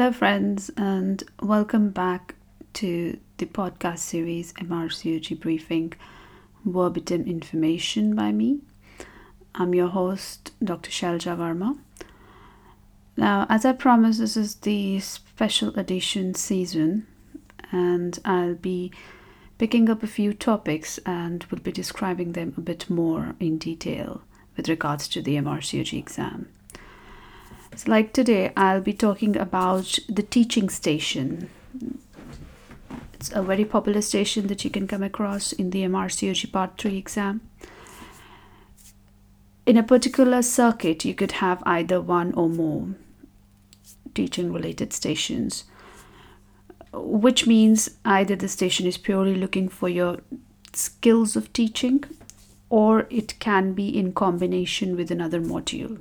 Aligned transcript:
Hello, 0.00 0.12
friends, 0.12 0.70
and 0.78 1.22
welcome 1.42 1.90
back 1.90 2.34
to 2.72 3.18
the 3.36 3.44
podcast 3.44 3.98
series 3.98 4.54
MRCOG 4.54 5.38
Briefing 5.38 5.92
Verbatim 6.64 7.26
Information 7.26 8.14
by 8.16 8.32
me. 8.32 8.60
I'm 9.54 9.74
your 9.74 9.88
host, 9.88 10.52
Dr. 10.64 10.90
Shelja 10.90 11.36
Verma. 11.36 11.78
Now, 13.18 13.44
as 13.50 13.66
I 13.66 13.72
promised, 13.72 14.20
this 14.20 14.38
is 14.38 14.54
the 14.54 15.00
special 15.00 15.78
edition 15.78 16.32
season, 16.32 17.06
and 17.70 18.18
I'll 18.24 18.54
be 18.54 18.92
picking 19.58 19.90
up 19.90 20.02
a 20.02 20.06
few 20.06 20.32
topics 20.32 20.96
and 21.04 21.44
will 21.50 21.58
be 21.58 21.72
describing 21.72 22.32
them 22.32 22.54
a 22.56 22.62
bit 22.62 22.88
more 22.88 23.34
in 23.38 23.58
detail 23.58 24.22
with 24.56 24.66
regards 24.66 25.08
to 25.08 25.20
the 25.20 25.36
MRCOG 25.36 25.98
exam. 25.98 26.48
So, 27.76 27.90
like 27.90 28.12
today, 28.12 28.52
I'll 28.56 28.80
be 28.80 28.92
talking 28.92 29.36
about 29.36 29.98
the 30.08 30.22
teaching 30.22 30.68
station. 30.68 31.48
It's 33.14 33.30
a 33.32 33.42
very 33.42 33.64
popular 33.64 34.02
station 34.02 34.46
that 34.48 34.64
you 34.64 34.70
can 34.70 34.86
come 34.86 35.02
across 35.02 35.52
in 35.52 35.70
the 35.70 35.82
MRCOG 35.82 36.52
Part 36.52 36.78
3 36.78 36.96
exam. 36.96 37.40
In 39.66 39.76
a 39.76 39.82
particular 39.82 40.42
circuit, 40.42 41.04
you 41.04 41.14
could 41.14 41.32
have 41.32 41.62
either 41.64 42.00
one 42.00 42.32
or 42.34 42.48
more 42.48 42.88
teaching 44.14 44.52
related 44.52 44.92
stations, 44.92 45.64
which 46.92 47.46
means 47.46 47.90
either 48.04 48.34
the 48.34 48.48
station 48.48 48.86
is 48.86 48.98
purely 48.98 49.36
looking 49.36 49.68
for 49.68 49.88
your 49.88 50.18
skills 50.72 51.36
of 51.36 51.52
teaching 51.52 52.02
or 52.68 53.06
it 53.10 53.38
can 53.38 53.74
be 53.74 53.88
in 53.88 54.12
combination 54.12 54.96
with 54.96 55.10
another 55.10 55.40
module. 55.40 56.00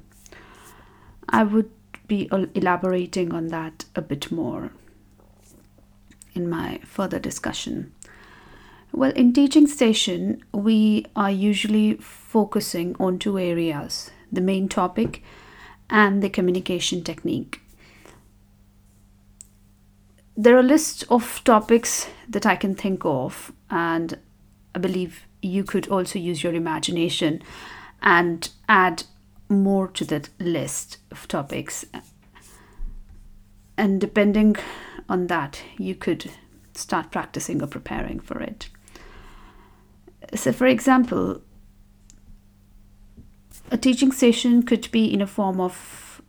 I 1.30 1.44
would 1.44 1.70
be 2.08 2.28
elaborating 2.32 3.34
on 3.34 3.48
that 3.48 3.86
a 3.96 4.02
bit 4.02 4.32
more 4.32 4.72
in 6.34 6.50
my 6.50 6.80
further 6.84 7.20
discussion. 7.20 7.94
Well, 8.92 9.12
in 9.12 9.34
Teaching 9.34 9.68
Station, 9.68 10.44
we 10.52 11.06
are 11.16 11.30
usually 11.32 11.96
focusing 11.96 12.96
on 13.00 13.20
two 13.20 13.38
areas 13.38 14.12
the 14.32 14.42
main 14.42 14.70
topic 14.70 15.24
and 15.90 16.22
the 16.22 16.30
communication 16.30 17.04
technique. 17.04 17.62
There 20.38 20.58
are 20.58 20.64
lists 20.64 21.04
of 21.10 21.44
topics 21.44 22.08
that 22.28 22.46
I 22.46 22.56
can 22.56 22.76
think 22.76 23.04
of, 23.06 23.52
and 23.70 24.18
I 24.76 24.80
believe 24.80 25.24
you 25.42 25.64
could 25.64 25.88
also 25.88 26.20
use 26.20 26.44
your 26.44 26.54
imagination 26.54 27.42
and 28.02 28.50
add 28.68 29.04
more 29.50 29.88
to 29.88 30.06
that 30.06 30.30
list 30.40 30.98
of 31.12 31.28
topics. 31.28 31.86
And 33.78 34.00
depending 34.00 34.56
on 35.08 35.28
that, 35.28 35.62
you 35.78 35.96
could 35.96 36.32
start 36.74 37.12
practicing 37.12 37.62
or 37.62 37.68
preparing 37.68 38.20
for 38.20 38.40
it. 38.40 38.70
So, 40.36 40.52
for 40.52 40.68
example, 40.68 41.42
a 43.72 43.78
teaching 43.78 44.12
session 44.12 44.64
could 44.64 44.90
be 44.92 45.12
in 45.12 45.22
a 45.22 45.28
form 45.28 45.60
of 45.60 46.22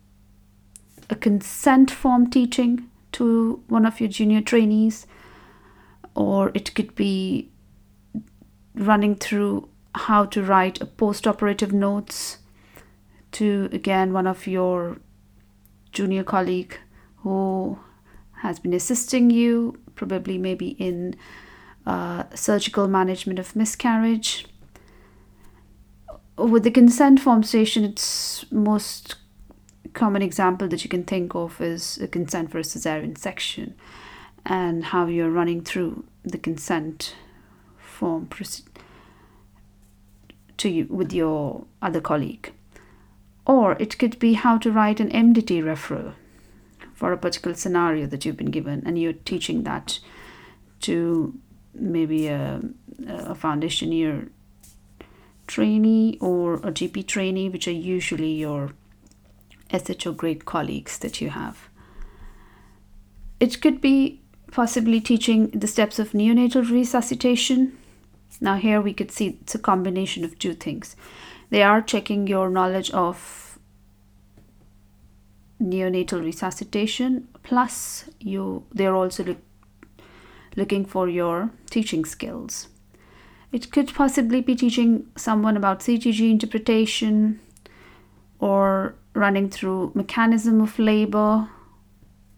a 1.09 1.15
consent 1.15 1.91
form 1.91 2.31
teaching 2.31 2.89
to 3.13 3.63
one 3.69 3.85
of 3.85 4.01
your 4.01 4.09
junior 4.09 4.41
trainees, 4.41 5.07
or 6.15 6.51
it 6.55 6.75
could 6.75 6.95
be 6.95 7.51
running 8.75 9.17
through 9.17 9.69
how 9.95 10.25
to 10.25 10.43
write 10.43 10.81
a 10.81 10.87
post 10.87 11.27
operative 11.27 11.73
notes 11.73 12.39
to 13.33 13.69
again 13.73 14.13
one 14.13 14.27
of 14.27 14.47
your 14.47 14.99
junior 15.93 16.25
colleague 16.25 16.79
who 17.19 17.79
has 18.43 18.59
been 18.59 18.73
assisting 18.73 19.31
you 19.31 19.79
probably 19.95 20.39
maybe 20.39 20.71
in 20.71 21.15
uh, 21.87 22.25
surgical 22.35 22.89
management 22.89 23.39
of 23.39 23.55
miscarriage. 23.55 24.47
With 26.37 26.63
the 26.63 26.71
consent 26.71 27.21
form 27.21 27.43
station 27.43 27.85
its 27.85 28.51
most 28.51 29.17
common 29.93 30.23
example 30.23 30.69
that 30.69 30.85
you 30.85 30.89
can 30.89 31.05
think 31.05 31.35
of 31.35 31.61
is 31.61 31.99
a 31.99 32.09
consent 32.09 32.51
for 32.51 32.59
a 32.59 32.63
cesarean 32.63 33.19
section 33.19 33.75
and 34.47 34.85
how 34.85 35.07
you're 35.07 35.31
running 35.31 35.63
through 35.63 36.05
the 36.23 36.39
consent 36.39 37.15
form 37.79 38.29
to 40.57 40.69
you 40.69 40.87
with 40.89 41.13
your 41.13 41.67
other 41.83 42.01
colleague 42.01 42.53
or 43.51 43.73
it 43.81 43.99
could 43.99 44.17
be 44.21 44.35
how 44.35 44.57
to 44.57 44.71
write 44.71 45.01
an 45.01 45.11
MDT 45.11 45.61
referral 45.61 46.15
for 46.95 47.13
a 47.13 47.19
particular 47.19 47.57
scenario 47.57 48.07
that 48.07 48.25
you've 48.25 48.37
been 48.37 48.53
given, 48.53 48.81
and 48.87 48.97
you're 48.97 49.25
teaching 49.33 49.65
that 49.65 49.99
to 50.83 51.35
maybe 51.75 52.29
a, 52.29 52.61
a 53.09 53.35
foundation 53.35 53.91
year 53.91 54.29
trainee 55.49 56.17
or 56.21 56.55
a 56.55 56.71
GP 56.71 57.09
trainee, 57.09 57.49
which 57.49 57.67
are 57.67 57.73
usually 57.97 58.31
your 58.35 58.71
SHO 59.73 60.13
grade 60.13 60.45
colleagues 60.45 60.99
that 60.99 61.21
you 61.21 61.31
have. 61.31 61.69
It 63.41 63.61
could 63.61 63.81
be 63.81 64.21
possibly 64.53 65.01
teaching 65.01 65.49
the 65.51 65.67
steps 65.67 65.99
of 65.99 66.13
neonatal 66.13 66.71
resuscitation. 66.71 67.77
Now, 68.41 68.55
here 68.55 68.81
we 68.81 68.95
could 68.95 69.11
see 69.11 69.39
it's 69.41 69.57
a 69.57 69.59
combination 69.59 70.25
of 70.25 70.39
two 70.39 70.55
things 70.55 70.95
they 71.51 71.63
are 71.63 71.83
checking 71.83 72.27
your 72.27 72.49
knowledge 72.49 72.91
of 72.93 73.59
neonatal 75.61 76.25
resuscitation 76.25 77.29
plus 77.43 78.09
you 78.19 78.65
they're 78.73 78.95
also 78.95 79.25
look, 79.25 79.39
looking 80.57 80.85
for 80.85 81.09
your 81.09 81.51
teaching 81.69 82.05
skills. 82.05 82.69
It 83.53 83.71
could 83.73 83.93
possibly 83.93 84.41
be 84.41 84.55
teaching 84.55 85.09
someone 85.17 85.57
about 85.57 85.81
ctg 85.81 86.31
interpretation 86.31 87.41
or 88.39 88.95
running 89.15 89.51
through 89.51 89.93
mechanism 89.95 90.61
of 90.61 90.79
labor 90.79 91.49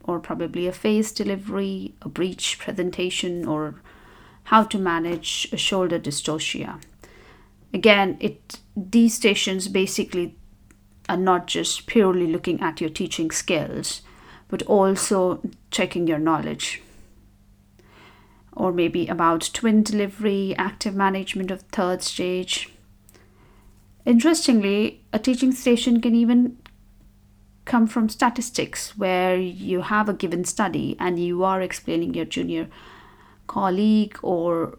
or 0.03 0.19
probably 0.19 0.67
a 0.67 0.73
face 0.73 1.11
delivery 1.11 1.93
a 2.01 2.09
breech 2.09 2.57
presentation 2.59 3.47
or 3.47 3.75
how 4.45 4.63
to 4.63 4.77
manage 4.77 5.47
a 5.53 5.57
shoulder 5.57 5.99
dystocia 5.99 6.79
again 7.73 8.17
it 8.19 8.59
these 8.75 9.13
stations 9.15 9.67
basically 9.67 10.35
are 11.09 11.17
not 11.17 11.47
just 11.47 11.85
purely 11.87 12.27
looking 12.27 12.61
at 12.61 12.79
your 12.79 12.89
teaching 12.89 13.31
skills 13.31 14.01
but 14.53 14.61
also 14.67 15.41
checking 15.71 16.05
your 16.05 16.19
knowledge. 16.19 16.79
Or 18.55 18.71
maybe 18.71 19.07
about 19.07 19.49
twin 19.51 19.81
delivery 19.81 20.53
active 20.59 20.93
management 20.93 21.49
of 21.49 21.63
third 21.63 22.03
stage. 22.03 22.69
Interestingly 24.05 25.01
a 25.11 25.17
teaching 25.17 25.53
station 25.53 26.01
can 26.01 26.13
even 26.13 26.59
come 27.65 27.87
from 27.87 28.09
statistics 28.09 28.95
where 28.95 29.35
you 29.37 29.81
have 29.81 30.07
a 30.07 30.13
given 30.13 30.43
study 30.43 30.95
and 30.99 31.17
you 31.17 31.43
are 31.43 31.59
explaining 31.59 32.13
your 32.13 32.25
junior 32.25 32.67
colleague 33.47 34.19
or 34.21 34.77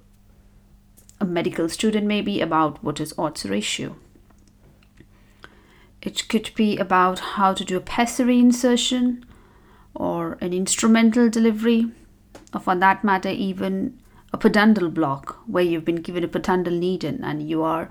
a 1.20 1.24
medical 1.24 1.68
student 1.68 2.06
maybe 2.06 2.40
about 2.40 2.82
what 2.82 3.00
is 3.00 3.14
odds 3.18 3.44
ratio. 3.44 3.96
It 6.02 6.28
could 6.28 6.50
be 6.54 6.76
about 6.76 7.18
how 7.18 7.54
to 7.54 7.64
do 7.64 7.76
a 7.76 7.80
pessary 7.80 8.38
insertion 8.38 9.24
or 9.94 10.36
an 10.40 10.52
instrumental 10.52 11.30
delivery, 11.30 11.90
or 12.52 12.60
for 12.60 12.74
that 12.76 13.04
matter, 13.04 13.30
even 13.30 13.98
a 14.32 14.38
pudendal 14.38 14.92
block 14.92 15.38
where 15.46 15.64
you've 15.64 15.84
been 15.84 16.02
given 16.02 16.24
a 16.24 16.28
pudendal 16.28 16.78
needle 16.78 17.16
and 17.22 17.48
you 17.48 17.62
are 17.62 17.88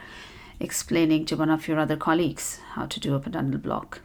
explaining 0.60 1.26
to 1.26 1.38
one 1.38 1.50
of 1.50 1.68
your 1.68 1.80
other 1.80 1.98
colleagues 1.98 2.60
how 2.74 2.86
to 2.86 3.00
do 3.00 3.16
a 3.16 3.20
pudendal 3.20 3.62
block. 3.62 4.02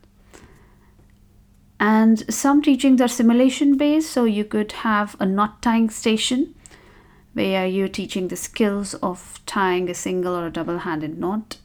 And 1.80 2.32
some 2.32 2.62
teachings 2.62 3.00
are 3.00 3.08
simulation 3.08 3.76
based, 3.76 4.10
so 4.10 4.24
you 4.24 4.44
could 4.44 4.72
have 4.72 5.16
a 5.20 5.26
knot 5.26 5.62
tying 5.62 5.90
station 5.90 6.54
where 7.34 7.66
you're 7.66 7.88
teaching 7.88 8.28
the 8.28 8.36
skills 8.36 8.94
of 8.94 9.40
tying 9.46 9.88
a 9.88 9.94
single 9.94 10.34
or 10.34 10.46
a 10.46 10.52
double 10.52 10.78
handed 10.78 11.18
knot. 11.18 11.58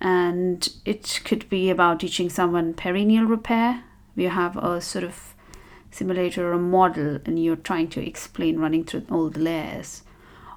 And 0.00 0.68
it 0.84 1.20
could 1.24 1.48
be 1.48 1.70
about 1.70 2.00
teaching 2.00 2.28
someone 2.30 2.74
perineal 2.74 3.28
repair. 3.28 3.84
We 4.16 4.24
have 4.24 4.56
a 4.56 4.80
sort 4.80 5.04
of 5.04 5.34
simulator 5.90 6.48
or 6.48 6.52
a 6.52 6.58
model, 6.58 7.18
and 7.24 7.42
you're 7.42 7.56
trying 7.56 7.88
to 7.88 8.06
explain 8.06 8.58
running 8.58 8.84
through 8.84 9.06
all 9.10 9.30
the 9.30 9.40
layers. 9.40 10.02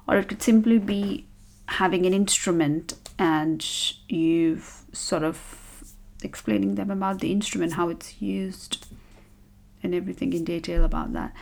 Or 0.06 0.16
it 0.16 0.28
could 0.28 0.42
simply 0.42 0.78
be 0.78 1.26
having 1.66 2.06
an 2.06 2.12
instrument 2.12 2.94
and 3.18 3.64
you've 4.08 4.82
sort 4.92 5.22
of 5.22 5.84
explaining 6.22 6.74
them 6.74 6.90
about 6.90 7.20
the 7.20 7.32
instrument, 7.32 7.74
how 7.74 7.88
it's 7.88 8.20
used 8.20 8.86
and 9.82 9.94
everything 9.94 10.32
in 10.32 10.44
detail 10.44 10.84
about 10.84 11.12
that. 11.12 11.32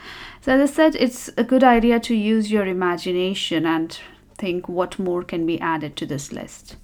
So, 0.41 0.53
as 0.53 0.69
I 0.69 0.73
said, 0.73 0.95
it's 0.95 1.29
a 1.37 1.43
good 1.43 1.63
idea 1.63 1.99
to 2.01 2.15
use 2.15 2.51
your 2.51 2.65
imagination 2.65 3.65
and 3.65 3.97
think 4.37 4.67
what 4.67 4.97
more 4.97 5.23
can 5.23 5.45
be 5.45 5.59
added 5.59 5.95
to 5.97 6.05
this 6.05 6.31
list. 6.31 6.75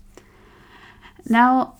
Now, 1.28 1.76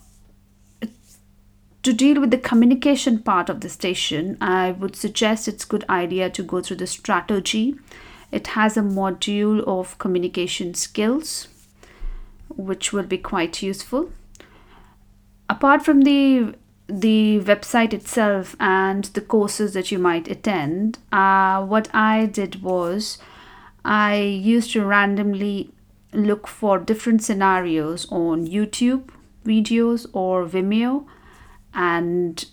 to 1.82 1.92
deal 1.92 2.20
with 2.20 2.30
the 2.30 2.38
communication 2.38 3.20
part 3.20 3.48
of 3.48 3.60
the 3.60 3.68
station, 3.68 4.36
I 4.40 4.72
would 4.72 4.96
suggest 4.96 5.48
it's 5.48 5.64
a 5.64 5.68
good 5.68 5.84
idea 5.88 6.28
to 6.28 6.42
go 6.42 6.60
through 6.60 6.78
the 6.78 6.84
StratOG. 6.84 7.78
It 8.30 8.48
has 8.48 8.76
a 8.76 8.82
module 8.82 9.62
of 9.66 9.96
communication 9.98 10.74
skills, 10.74 11.48
which 12.54 12.92
will 12.92 13.04
be 13.04 13.18
quite 13.18 13.62
useful. 13.62 14.10
Apart 15.48 15.82
from 15.82 16.02
the 16.02 16.54
the 16.88 17.40
website 17.44 17.92
itself 17.92 18.56
and 18.58 19.04
the 19.04 19.20
courses 19.20 19.74
that 19.74 19.92
you 19.92 19.98
might 19.98 20.28
attend, 20.28 20.98
uh, 21.12 21.62
what 21.64 21.88
I 21.94 22.26
did 22.26 22.62
was 22.62 23.18
I 23.84 24.16
used 24.16 24.72
to 24.72 24.84
randomly 24.84 25.70
look 26.12 26.48
for 26.48 26.78
different 26.78 27.22
scenarios 27.22 28.06
on 28.10 28.46
YouTube 28.46 29.10
videos 29.44 30.06
or 30.12 30.46
Vimeo, 30.46 31.06
and 31.74 32.44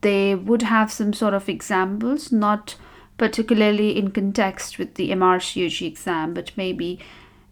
they 0.00 0.34
would 0.34 0.62
have 0.62 0.92
some 0.92 1.12
sort 1.12 1.34
of 1.34 1.48
examples, 1.48 2.30
not 2.32 2.76
particularly 3.18 3.96
in 3.96 4.10
context 4.10 4.78
with 4.78 4.94
the 4.94 5.10
MRCOG 5.10 5.86
exam, 5.86 6.34
but 6.34 6.52
maybe 6.56 6.98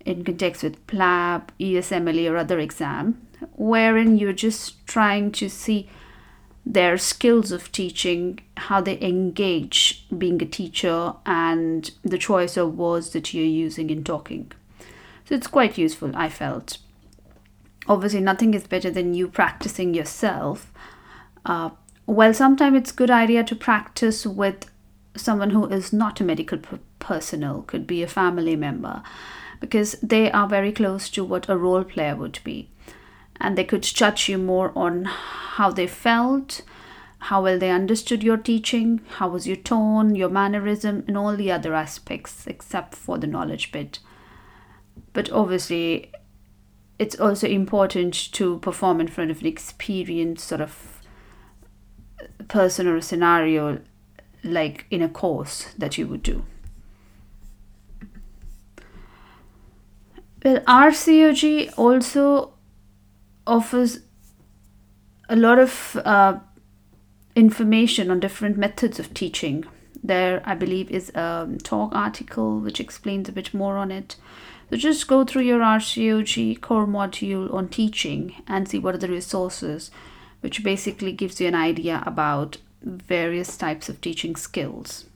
in 0.04 0.24
context 0.24 0.62
with 0.62 0.86
PLAB, 0.86 1.48
USMLE, 1.58 2.30
or 2.30 2.36
other 2.36 2.58
exam, 2.58 3.26
wherein 3.52 4.18
you're 4.18 4.32
just 4.32 4.86
trying 4.86 5.32
to 5.32 5.48
see 5.48 5.88
their 6.66 6.96
skills 6.96 7.52
of 7.52 7.70
teaching, 7.72 8.40
how 8.56 8.80
they 8.80 9.00
engage 9.00 10.06
being 10.16 10.40
a 10.40 10.46
teacher, 10.46 11.12
and 11.26 11.90
the 12.02 12.18
choice 12.18 12.56
of 12.56 12.78
words 12.78 13.10
that 13.10 13.34
you're 13.34 13.44
using 13.44 13.90
in 13.90 14.02
talking. 14.02 14.50
So 15.26 15.34
it's 15.34 15.46
quite 15.46 15.78
useful, 15.78 16.12
I 16.14 16.28
felt. 16.28 16.78
Obviously, 17.86 18.20
nothing 18.20 18.54
is 18.54 18.66
better 18.66 18.90
than 18.90 19.12
you 19.12 19.28
practicing 19.28 19.92
yourself. 19.92 20.72
Uh, 21.44 21.70
well, 22.06 22.32
sometimes 22.32 22.76
it's 22.78 22.92
good 22.92 23.10
idea 23.10 23.44
to 23.44 23.54
practice 23.54 24.26
with 24.26 24.70
someone 25.16 25.50
who 25.50 25.66
is 25.66 25.92
not 25.92 26.20
a 26.20 26.24
medical 26.24 26.58
p- 26.58 26.78
personnel, 26.98 27.62
could 27.66 27.86
be 27.86 28.02
a 28.02 28.08
family 28.08 28.56
member, 28.56 29.02
because 29.60 29.92
they 30.02 30.30
are 30.32 30.48
very 30.48 30.72
close 30.72 31.10
to 31.10 31.24
what 31.24 31.48
a 31.48 31.56
role 31.56 31.84
player 31.84 32.16
would 32.16 32.38
be 32.42 32.70
and 33.40 33.56
they 33.56 33.64
could 33.64 33.82
judge 33.82 34.28
you 34.28 34.38
more 34.38 34.72
on 34.76 35.04
how 35.04 35.70
they 35.70 35.86
felt, 35.86 36.62
how 37.18 37.42
well 37.42 37.58
they 37.58 37.70
understood 37.70 38.22
your 38.22 38.36
teaching, 38.36 39.00
how 39.16 39.28
was 39.28 39.46
your 39.46 39.56
tone, 39.56 40.14
your 40.14 40.28
mannerism, 40.28 41.04
and 41.06 41.16
all 41.16 41.36
the 41.36 41.50
other 41.50 41.74
aspects 41.74 42.46
except 42.46 42.94
for 42.94 43.18
the 43.18 43.26
knowledge 43.26 43.72
bit. 43.72 43.98
But 45.12 45.30
obviously, 45.30 46.12
it's 46.98 47.18
also 47.18 47.48
important 47.48 48.14
to 48.32 48.58
perform 48.60 49.00
in 49.00 49.08
front 49.08 49.30
of 49.30 49.40
an 49.40 49.46
experienced 49.46 50.46
sort 50.46 50.60
of 50.60 51.00
person 52.48 52.86
or 52.86 52.96
a 52.96 53.02
scenario 53.02 53.80
like 54.42 54.86
in 54.90 55.02
a 55.02 55.08
course 55.08 55.72
that 55.78 55.98
you 55.98 56.06
would 56.06 56.22
do. 56.22 56.44
Well, 60.44 60.60
RCOG 60.60 61.72
also 61.78 62.53
offers 63.46 64.00
a 65.28 65.36
lot 65.36 65.58
of 65.58 66.00
uh, 66.04 66.38
information 67.34 68.10
on 68.10 68.20
different 68.20 68.56
methods 68.56 68.98
of 68.98 69.14
teaching. 69.14 69.64
There, 70.02 70.42
I 70.44 70.54
believe, 70.54 70.90
is 70.90 71.10
a 71.10 71.48
TOG 71.62 71.94
article 71.94 72.58
which 72.60 72.80
explains 72.80 73.28
a 73.28 73.32
bit 73.32 73.54
more 73.54 73.76
on 73.76 73.90
it. 73.90 74.16
So 74.70 74.76
just 74.76 75.08
go 75.08 75.24
through 75.24 75.42
your 75.42 75.60
RCOG 75.60 76.60
core 76.60 76.86
module 76.86 77.52
on 77.52 77.68
teaching 77.68 78.34
and 78.46 78.68
see 78.68 78.78
what 78.78 78.94
are 78.94 78.98
the 78.98 79.08
resources, 79.08 79.90
which 80.40 80.62
basically 80.62 81.12
gives 81.12 81.40
you 81.40 81.48
an 81.48 81.54
idea 81.54 82.02
about 82.06 82.58
various 82.82 83.56
types 83.56 83.88
of 83.88 84.00
teaching 84.00 84.36
skills. 84.36 85.06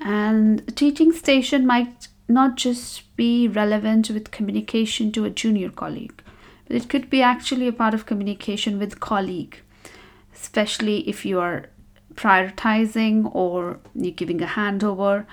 And 0.00 0.76
teaching 0.76 1.12
station 1.12 1.66
might 1.66 2.08
not 2.28 2.56
just 2.56 3.14
be 3.16 3.46
relevant 3.46 4.10
with 4.10 4.30
communication 4.30 5.12
to 5.12 5.24
a 5.24 5.30
junior 5.30 5.68
colleague 5.68 6.22
it 6.70 6.88
could 6.88 7.10
be 7.10 7.20
actually 7.20 7.68
a 7.68 7.72
part 7.72 7.94
of 7.94 8.06
communication 8.06 8.78
with 8.78 9.00
colleague 9.00 9.60
especially 10.40 11.08
if 11.08 11.24
you 11.24 11.38
are 11.38 11.66
prioritizing 12.14 13.30
or 13.34 13.78
you're 13.94 14.12
giving 14.12 14.42
a 14.42 14.46
handover. 14.46 15.26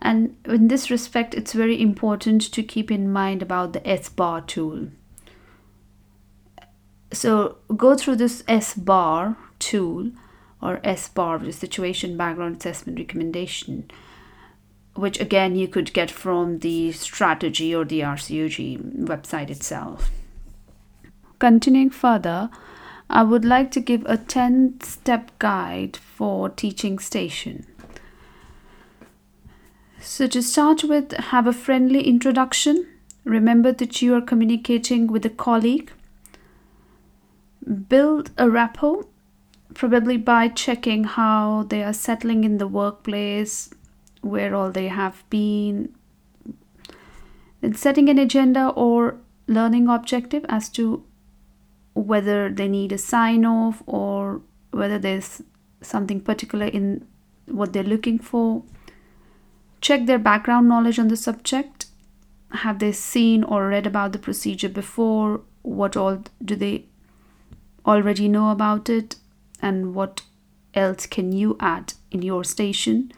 And 0.00 0.36
in 0.44 0.68
this 0.68 0.90
respect 0.90 1.34
it's 1.34 1.52
very 1.52 1.80
important 1.80 2.52
to 2.52 2.62
keep 2.62 2.90
in 2.90 3.12
mind 3.12 3.42
about 3.42 3.72
the 3.72 3.80
SBAR 3.80 4.46
tool. 4.46 4.88
So 7.12 7.58
go 7.76 7.96
through 7.96 8.16
this 8.16 8.42
SBAR 8.42 9.36
tool 9.58 10.10
or 10.60 10.78
SBAR 10.78 11.46
is 11.46 11.56
situation 11.56 12.16
background 12.16 12.56
assessment 12.58 12.98
recommendation 12.98 13.90
which 14.94 15.18
again 15.20 15.56
you 15.56 15.66
could 15.66 15.92
get 15.94 16.10
from 16.10 16.58
the 16.58 16.90
StratOG 16.90 17.74
or 17.74 17.84
the 17.84 18.00
rcog 18.00 19.06
website 19.06 19.48
itself 19.48 20.10
Continuing 21.42 21.90
further, 21.90 22.50
I 23.10 23.24
would 23.24 23.44
like 23.44 23.72
to 23.72 23.80
give 23.80 24.04
a 24.06 24.16
10 24.16 24.78
step 24.80 25.36
guide 25.40 25.96
for 25.96 26.48
teaching 26.48 27.00
station. 27.00 27.66
So, 30.00 30.28
to 30.28 30.40
start 30.40 30.84
with, 30.84 31.10
have 31.10 31.48
a 31.48 31.52
friendly 31.52 32.06
introduction. 32.06 32.86
Remember 33.24 33.72
that 33.72 34.00
you 34.00 34.14
are 34.14 34.20
communicating 34.20 35.08
with 35.08 35.26
a 35.26 35.30
colleague. 35.30 35.90
Build 37.88 38.30
a 38.38 38.48
rapport, 38.48 39.06
probably 39.74 40.18
by 40.18 40.46
checking 40.46 41.02
how 41.02 41.64
they 41.64 41.82
are 41.82 41.92
settling 41.92 42.44
in 42.44 42.58
the 42.58 42.68
workplace, 42.68 43.68
where 44.20 44.54
all 44.54 44.70
they 44.70 44.86
have 44.86 45.28
been. 45.28 45.92
Setting 47.72 48.08
an 48.08 48.18
agenda 48.18 48.68
or 48.68 49.16
learning 49.48 49.88
objective 49.88 50.46
as 50.48 50.68
to 50.68 51.02
whether 51.94 52.48
they 52.48 52.68
need 52.68 52.92
a 52.92 52.98
sign 52.98 53.44
off 53.44 53.82
or 53.86 54.40
whether 54.70 54.98
there's 54.98 55.42
something 55.80 56.20
particular 56.20 56.66
in 56.66 57.06
what 57.46 57.72
they're 57.72 57.82
looking 57.82 58.18
for. 58.18 58.62
Check 59.80 60.06
their 60.06 60.18
background 60.18 60.68
knowledge 60.68 60.98
on 60.98 61.08
the 61.08 61.16
subject. 61.16 61.86
Have 62.52 62.78
they 62.78 62.92
seen 62.92 63.42
or 63.44 63.68
read 63.68 63.86
about 63.86 64.12
the 64.12 64.18
procedure 64.18 64.68
before? 64.68 65.40
What 65.62 65.96
all 65.96 66.22
do 66.44 66.56
they 66.56 66.86
already 67.84 68.28
know 68.28 68.50
about 68.50 68.88
it? 68.88 69.16
And 69.60 69.94
what 69.94 70.22
else 70.74 71.06
can 71.06 71.32
you 71.32 71.56
add 71.60 71.94
in 72.10 72.22
your 72.22 72.44
station? 72.44 73.12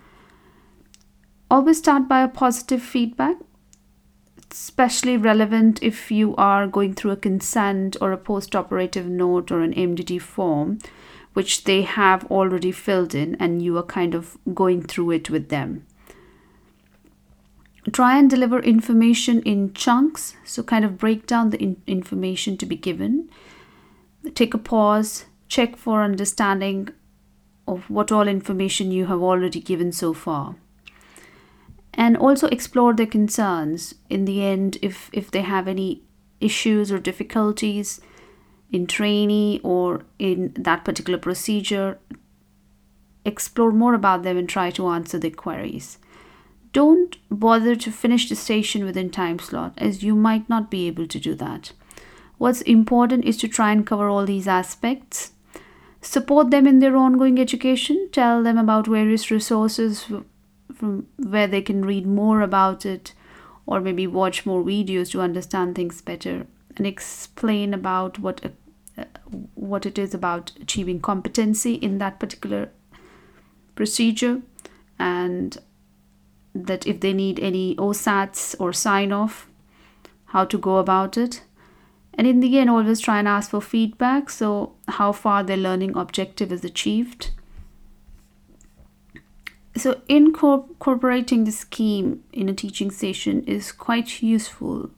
Always 1.51 1.79
start 1.79 2.09
by 2.09 2.23
a 2.23 2.29
positive 2.29 2.83
feedback 2.83 3.37
especially 4.55 5.17
relevant 5.17 5.83
if 5.83 6.13
you 6.13 6.33
are 6.37 6.69
going 6.69 6.95
through 6.95 7.11
a 7.11 7.17
consent 7.17 7.97
or 8.01 8.13
a 8.13 8.17
post 8.17 8.55
operative 8.55 9.07
note 9.07 9.51
or 9.51 9.63
an 9.63 9.75
MDT 9.75 10.21
form, 10.21 10.79
which 11.33 11.65
they 11.65 11.83
have 11.83 12.25
already 12.31 12.71
filled 12.71 13.17
in 13.17 13.35
and 13.41 13.63
you 13.63 13.77
are 13.77 13.83
kind 13.83 14.15
of 14.15 14.39
going 14.55 14.81
through 14.81 15.11
it 15.11 15.29
with 15.29 15.49
them. 15.49 15.85
Try 17.91 18.17
and 18.17 18.31
deliver 18.31 18.61
information 18.61 19.43
in 19.43 19.75
chunks, 19.75 20.37
so 20.45 20.63
kind 20.63 20.85
of 20.85 20.99
break 20.99 21.27
down 21.27 21.51
the 21.51 21.61
in- 21.61 21.83
information 21.89 22.57
to 22.59 22.65
be 22.65 22.77
given. 22.77 23.29
Take 24.35 24.55
a 24.55 24.59
pause, 24.59 25.25
check 25.49 25.77
for 25.77 26.05
understanding 26.05 26.91
of 27.67 27.91
what 27.91 28.13
all 28.13 28.29
information 28.29 28.93
you 28.93 29.07
have 29.07 29.21
already 29.21 29.61
given 29.61 29.91
so 29.91 30.15
far 30.15 30.55
and 31.97 32.17
also 32.17 32.49
explore 32.49 32.93
their 32.93 33.07
concerns. 33.07 33.95
In 34.11 34.25
the 34.25 34.45
end 34.45 34.79
if 34.83 35.11
if 35.13 35.31
they 35.31 35.43
have 35.43 35.69
any 35.69 36.03
issues 36.41 36.93
or 36.93 36.99
difficulties 36.99 38.01
in 38.71 38.87
trainee 38.87 39.61
or 39.63 40.05
in 40.19 40.53
that 40.57 40.85
particular 40.85 41.19
procedure 41.19 41.99
explore 43.25 43.73
more 43.73 43.95
about 43.95 44.23
them 44.23 44.37
and 44.37 44.49
try 44.49 44.71
to 44.71 44.89
answer 44.89 45.19
their 45.19 45.31
queries. 45.31 45.99
Don't 46.73 47.17
bother 47.31 47.77
to 47.77 47.93
finish 47.93 48.29
the 48.29 48.35
station 48.35 48.85
within 48.85 49.11
time 49.11 49.39
slot 49.39 49.73
as 49.79 50.03
you 50.03 50.15
might 50.15 50.49
not 50.49 50.71
be 50.71 50.87
able 50.89 51.07
to 51.07 51.21
do 51.21 51.35
that. 51.37 51.73
What's 52.37 52.63
important 52.63 53.25
is 53.25 53.37
to 53.39 53.49
try 53.49 53.71
and 53.71 53.87
cover 53.87 54.09
all 54.09 54.27
these 54.27 54.49
aspects. 54.49 55.33
Support 56.01 56.51
them 56.51 56.67
in 56.67 56.81
their 56.81 56.97
ongoing 56.97 57.39
education. 57.39 58.09
Tell 58.13 58.43
them 58.43 58.59
about 58.59 58.89
various 58.89 59.31
resources 59.31 60.11
from 60.85 61.07
where 61.17 61.47
they 61.47 61.63
can 61.63 61.85
read 61.85 62.07
more 62.07 62.43
about 62.43 62.85
it 62.85 63.15
or 63.67 63.81
maybe 63.81 64.07
watch 64.07 64.45
more 64.45 64.63
videos 64.63 65.11
to 65.11 65.21
understand 65.23 65.75
things 65.75 66.03
better 66.03 66.47
and 66.77 66.87
explain 66.87 67.73
about 67.73 68.19
what 68.19 68.45
uh, 68.99 69.05
what 69.55 69.87
it 69.87 69.99
is 69.99 70.13
about 70.13 70.53
achieving 70.61 71.01
competency 71.01 71.75
in 71.75 71.97
that 71.99 72.21
particular 72.21 72.69
procedure 73.75 74.43
and 74.99 75.57
that 76.55 76.87
if 76.87 77.01
they 77.01 77.13
need 77.13 77.41
any 77.41 77.75
OSATs 77.77 78.55
or 78.61 78.73
sign 78.73 79.11
off 79.11 79.49
how 80.27 80.45
to 80.45 80.59
go 80.59 80.77
about 80.77 81.17
it 81.17 81.43
And 82.17 82.29
in 82.29 82.41
the 82.41 82.59
end, 82.59 82.71
always 82.71 83.01
try 83.01 83.19
and 83.19 83.29
ask 83.29 83.51
for 83.51 83.61
feedback. 83.61 84.31
So, 84.31 84.75
how 84.99 85.13
far 85.13 85.43
their 85.43 85.63
learning 85.63 85.97
objective 86.03 86.53
is 86.57 86.65
achieved. 86.65 87.31
So, 89.77 90.01
incorporating 90.09 91.45
the 91.45 91.51
scheme 91.51 92.23
in 92.33 92.49
a 92.49 92.55
teaching 92.55 92.93
session 92.93 93.43
is 93.45 93.73
quite 93.73 94.23
useful, 94.23 94.91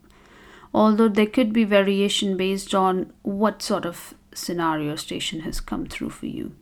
although 0.74 1.08
there 1.08 1.26
could 1.26 1.52
be 1.52 1.64
variation 1.64 2.36
based 2.36 2.74
on 2.74 3.12
what 3.22 3.62
sort 3.62 3.86
of 3.86 4.14
scenario 4.34 4.96
station 4.96 5.40
has 5.40 5.60
come 5.60 5.86
through 5.86 6.10
for 6.10 6.26
you. 6.26 6.52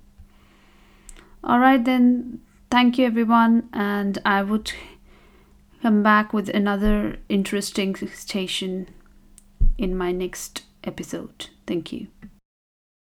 All 1.42 1.58
right, 1.58 1.84
then, 1.84 2.40
thank 2.70 2.98
you 2.98 3.06
everyone, 3.06 3.68
and 3.72 4.18
I 4.24 4.42
would 4.42 4.72
come 5.82 6.02
back 6.02 6.32
with 6.32 6.48
another 6.48 7.18
interesting 7.28 7.96
station 7.96 8.88
in 9.76 9.96
my 9.96 10.12
next 10.12 10.62
episode. 10.84 11.48
Thank 11.66 11.92
you. 11.92 12.06